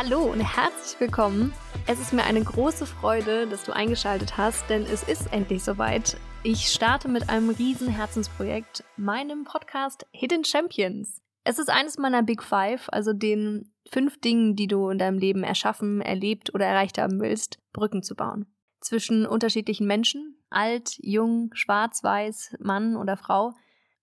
Hallo 0.00 0.30
und 0.30 0.38
herzlich 0.38 1.00
willkommen. 1.00 1.52
Es 1.88 1.98
ist 1.98 2.12
mir 2.12 2.22
eine 2.22 2.40
große 2.40 2.86
Freude, 2.86 3.48
dass 3.48 3.64
du 3.64 3.72
eingeschaltet 3.72 4.36
hast, 4.36 4.70
denn 4.70 4.82
es 4.82 5.02
ist 5.02 5.32
endlich 5.32 5.64
soweit. 5.64 6.16
Ich 6.44 6.68
starte 6.68 7.08
mit 7.08 7.28
einem 7.28 7.50
riesen 7.50 7.88
Herzensprojekt, 7.88 8.84
meinem 8.96 9.42
Podcast 9.42 10.06
Hidden 10.12 10.44
Champions. 10.44 11.20
Es 11.42 11.58
ist 11.58 11.68
eines 11.68 11.98
meiner 11.98 12.22
Big 12.22 12.44
Five, 12.44 12.88
also 12.92 13.12
den 13.12 13.72
fünf 13.90 14.20
Dingen, 14.20 14.54
die 14.54 14.68
du 14.68 14.88
in 14.88 14.98
deinem 14.98 15.18
Leben 15.18 15.42
erschaffen, 15.42 16.00
erlebt 16.00 16.54
oder 16.54 16.66
erreicht 16.66 16.96
haben 16.96 17.18
willst, 17.20 17.58
Brücken 17.72 18.04
zu 18.04 18.14
bauen. 18.14 18.46
Zwischen 18.80 19.26
unterschiedlichen 19.26 19.88
Menschen, 19.88 20.36
alt, 20.48 20.92
jung, 20.98 21.50
schwarz, 21.54 22.04
weiß, 22.04 22.54
Mann 22.60 22.94
oder 22.94 23.16
Frau, 23.16 23.52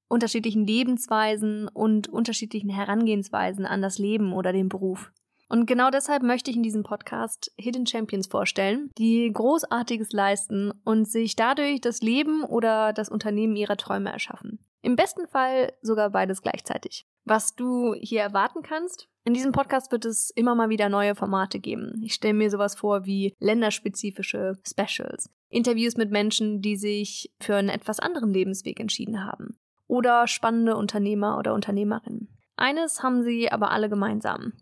unterschiedlichen 0.09 0.67
Lebensweisen 0.67 1.69
und 1.69 2.09
unterschiedlichen 2.09 2.69
Herangehensweisen 2.69 3.65
an 3.65 3.81
das 3.81 3.97
Leben 3.97 4.33
oder 4.33 4.51
den 4.51 4.67
Beruf. 4.67 5.13
Und 5.47 5.67
genau 5.67 5.89
deshalb 5.89 6.23
möchte 6.23 6.49
ich 6.49 6.57
in 6.57 6.63
diesem 6.63 6.83
Podcast 6.83 7.51
Hidden 7.57 7.85
Champions 7.85 8.27
vorstellen, 8.27 8.89
die 8.97 9.31
Großartiges 9.31 10.11
leisten 10.11 10.71
und 10.83 11.07
sich 11.07 11.35
dadurch 11.35 11.81
das 11.81 12.01
Leben 12.01 12.43
oder 12.43 12.93
das 12.93 13.09
Unternehmen 13.09 13.55
ihrer 13.55 13.77
Träume 13.77 14.11
erschaffen. 14.11 14.59
Im 14.81 14.95
besten 14.95 15.27
Fall 15.27 15.73
sogar 15.81 16.09
beides 16.09 16.41
gleichzeitig. 16.41 17.07
Was 17.23 17.55
du 17.55 17.95
hier 17.99 18.21
erwarten 18.21 18.61
kannst, 18.61 19.07
in 19.23 19.33
diesem 19.33 19.51
Podcast 19.51 19.91
wird 19.91 20.05
es 20.05 20.29
immer 20.29 20.53
mal 20.53 20.69
wieder 20.69 20.89
neue 20.89 21.15
Formate 21.15 21.59
geben. 21.59 21.99
Ich 22.03 22.13
stelle 22.13 22.35
mir 22.35 22.51
sowas 22.51 22.75
vor 22.75 23.05
wie 23.05 23.33
länderspezifische 23.39 24.53
Specials, 24.63 25.31
Interviews 25.49 25.97
mit 25.97 26.11
Menschen, 26.11 26.61
die 26.61 26.75
sich 26.75 27.33
für 27.39 27.55
einen 27.55 27.69
etwas 27.69 27.99
anderen 27.99 28.31
Lebensweg 28.31 28.79
entschieden 28.79 29.25
haben 29.25 29.57
oder 29.87 30.27
spannende 30.27 30.75
Unternehmer 30.75 31.39
oder 31.39 31.55
Unternehmerinnen. 31.55 32.29
Eines 32.55 33.01
haben 33.01 33.23
sie 33.23 33.51
aber 33.51 33.71
alle 33.71 33.89
gemeinsam. 33.89 34.53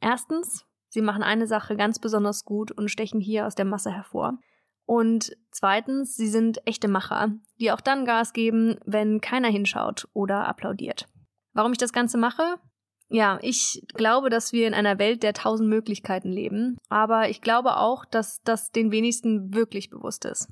Erstens, 0.00 0.64
sie 0.88 1.02
machen 1.02 1.22
eine 1.22 1.46
Sache 1.46 1.76
ganz 1.76 1.98
besonders 1.98 2.44
gut 2.44 2.72
und 2.72 2.90
stechen 2.90 3.20
hier 3.20 3.46
aus 3.46 3.54
der 3.54 3.64
Masse 3.64 3.90
hervor. 3.90 4.38
Und 4.86 5.36
zweitens, 5.50 6.16
sie 6.16 6.28
sind 6.28 6.64
echte 6.66 6.88
Macher, 6.88 7.32
die 7.58 7.72
auch 7.72 7.80
dann 7.80 8.04
Gas 8.04 8.32
geben, 8.32 8.78
wenn 8.84 9.20
keiner 9.20 9.48
hinschaut 9.48 10.08
oder 10.12 10.46
applaudiert. 10.46 11.06
Warum 11.52 11.72
ich 11.72 11.78
das 11.78 11.92
Ganze 11.92 12.18
mache? 12.18 12.56
Ja, 13.08 13.38
ich 13.42 13.84
glaube, 13.94 14.30
dass 14.30 14.52
wir 14.52 14.66
in 14.66 14.74
einer 14.74 14.98
Welt 14.98 15.22
der 15.22 15.32
tausend 15.32 15.68
Möglichkeiten 15.68 16.30
leben, 16.30 16.76
aber 16.88 17.28
ich 17.28 17.40
glaube 17.40 17.76
auch, 17.76 18.04
dass 18.04 18.42
das 18.42 18.72
den 18.72 18.90
wenigsten 18.90 19.54
wirklich 19.54 19.90
bewusst 19.90 20.24
ist. 20.24 20.48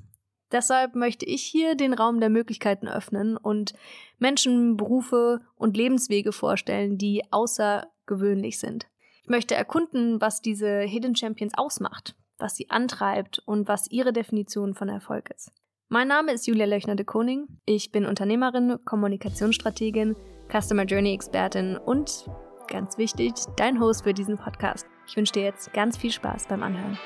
Deshalb 0.51 0.95
möchte 0.95 1.25
ich 1.25 1.43
hier 1.43 1.75
den 1.75 1.93
Raum 1.93 2.19
der 2.19 2.29
Möglichkeiten 2.29 2.87
öffnen 2.87 3.35
und 3.35 3.73
Menschen, 4.19 4.77
Berufe 4.77 5.41
und 5.55 5.75
Lebenswege 5.75 6.31
vorstellen, 6.31 6.97
die 6.97 7.23
außergewöhnlich 7.31 8.59
sind. 8.59 8.87
Ich 9.25 9.29
möchte 9.29 9.55
erkunden, 9.55 10.21
was 10.21 10.43
diese 10.43 10.81
Hidden 10.81 11.15
Champions 11.15 11.53
ausmacht, 11.57 12.15
was 12.37 12.55
sie 12.55 12.69
antreibt 12.69 13.41
und 13.47 13.67
was 13.67 13.89
ihre 13.89 14.13
Definition 14.13 14.75
von 14.75 14.87
Erfolg 14.87 15.31
ist. 15.35 15.51
Mein 15.89 16.07
Name 16.07 16.31
ist 16.31 16.45
Julia 16.45 16.67
Löchner 16.67 16.95
de 16.95 17.07
Koning. 17.07 17.47
Ich 17.65 17.91
bin 17.91 18.05
Unternehmerin, 18.05 18.77
Kommunikationsstrategin, 18.85 20.15
Customer 20.51 20.83
Journey 20.83 21.15
Expertin 21.15 21.75
und 21.75 22.29
ganz 22.67 22.99
wichtig, 22.99 23.33
dein 23.57 23.79
Host 23.79 24.03
für 24.03 24.13
diesen 24.13 24.37
Podcast. 24.37 24.85
Ich 25.07 25.17
wünsche 25.17 25.33
dir 25.33 25.43
jetzt 25.43 25.73
ganz 25.73 25.97
viel 25.97 26.11
Spaß 26.11 26.45
beim 26.47 26.61
Anhören. 26.61 26.99